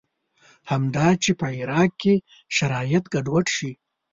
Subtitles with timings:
[0.71, 2.15] همدا چې په عراق کې
[2.57, 3.71] شرایط ګډوډ شي.